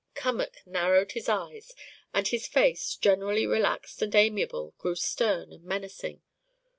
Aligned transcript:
Cummack 0.15 0.65
narrowed 0.65 1.11
his 1.11 1.29
eyes, 1.29 1.75
and 2.11 2.27
his 2.27 2.47
face, 2.47 2.95
generally 2.95 3.45
relaxed 3.45 4.01
and 4.01 4.15
amiable, 4.15 4.73
grew 4.79 4.95
stern 4.95 5.53
and 5.53 5.63
menacing. 5.63 6.23